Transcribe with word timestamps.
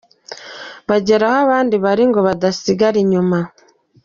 bagere 0.87 1.23
aho 1.27 1.37
abandi 1.45 1.75
bari 1.83 2.03
ngo 2.09 2.19
badasigara 2.27 2.97
inyuma. 3.03 3.39